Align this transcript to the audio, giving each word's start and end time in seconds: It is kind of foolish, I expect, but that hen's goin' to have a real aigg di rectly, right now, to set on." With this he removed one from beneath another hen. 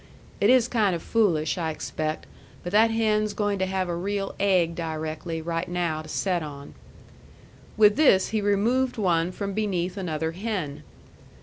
It 0.39 0.49
is 0.49 0.67
kind 0.67 0.95
of 0.95 1.03
foolish, 1.03 1.59
I 1.59 1.69
expect, 1.69 2.25
but 2.63 2.71
that 2.71 2.89
hen's 2.89 3.35
goin' 3.35 3.59
to 3.59 3.67
have 3.67 3.87
a 3.87 3.95
real 3.95 4.33
aigg 4.39 4.73
di 4.73 4.95
rectly, 4.95 5.43
right 5.45 5.69
now, 5.69 6.01
to 6.01 6.09
set 6.09 6.41
on." 6.41 6.73
With 7.77 7.97
this 7.97 8.29
he 8.29 8.41
removed 8.41 8.97
one 8.97 9.31
from 9.31 9.53
beneath 9.53 9.97
another 9.97 10.31
hen. 10.31 10.81